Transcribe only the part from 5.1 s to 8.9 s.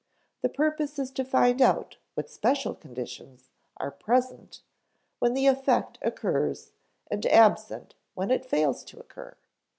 when the effect occurs and absent when it fails